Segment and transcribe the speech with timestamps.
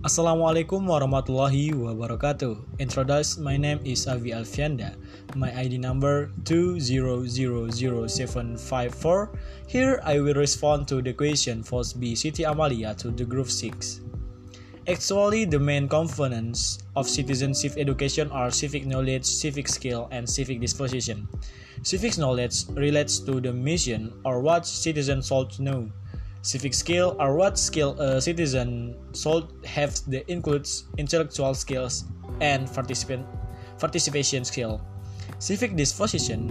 [0.00, 2.80] Assalamualaikum warahmatullahi wabarakatuh.
[2.80, 4.96] Introduce, my name is Avi Alfianda.
[5.36, 8.56] My ID number 2000754.
[9.68, 14.00] Here I will respond to the question Force B Siti Amalia to the group 6.
[14.88, 21.28] Actually, the main components of citizenship education are civic knowledge, civic skill, and civic disposition.
[21.84, 25.92] Civic knowledge relates to the mission or what citizens should know.
[26.42, 32.04] Civic skill are what skill a citizen should have that includes intellectual skills
[32.40, 33.26] and participant
[33.78, 34.80] participation skill.
[35.38, 36.48] Civic disposition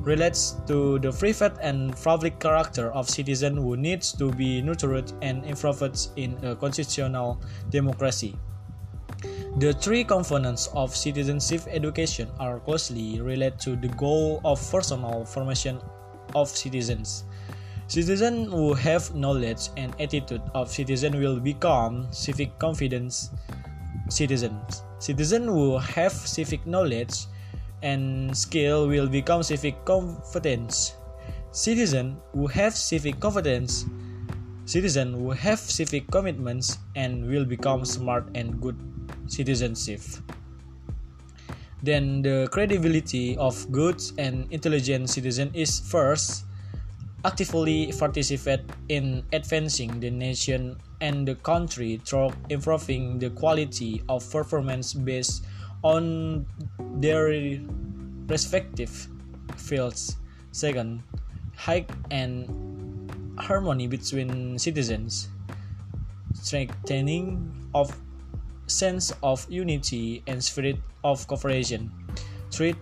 [0.00, 5.44] relates to the private and public character of citizen who needs to be nurtured and
[5.44, 8.36] improved in a constitutional democracy.
[9.58, 15.80] The three components of citizenship education are closely related to the goal of personal formation
[16.34, 17.24] of citizens.
[17.90, 23.34] Citizens who have knowledge and attitude of citizen will become civic confidence
[24.06, 24.86] citizens.
[25.02, 27.26] Citizens who have civic knowledge
[27.82, 30.94] and skill will become civic competence.
[31.50, 33.86] Citizens who have civic confidence,
[34.66, 38.78] citizens who have civic commitments and will become smart and good
[39.26, 39.98] citizenship.
[41.82, 46.46] Then the credibility of good and intelligent citizen is first
[47.24, 54.94] actively participate in advancing the nation and the country through improving the quality of performance
[54.94, 55.44] based
[55.82, 56.46] on
[57.00, 57.28] their
[58.28, 59.08] respective
[59.56, 60.16] fields.
[60.52, 61.02] Second,
[61.56, 62.48] high and
[63.38, 65.28] harmony between citizens,
[66.34, 67.92] strengthening of
[68.66, 71.90] sense of unity and spirit of cooperation.
[72.50, 72.76] Third,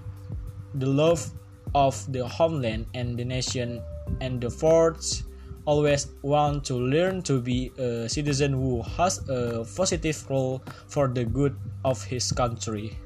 [0.74, 1.30] the love
[1.74, 3.82] of the homeland and the nation
[4.20, 5.22] and the fourth
[5.64, 11.24] always want to learn to be a citizen who has a positive role for the
[11.24, 12.96] good of his country.